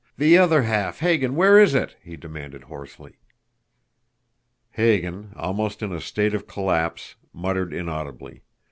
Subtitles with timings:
[0.17, 3.19] The other half, Hagan where is it?" he demanded hoarsely.
[4.71, 8.41] Hagan, almost in a state of collapse, muttered inaudibly.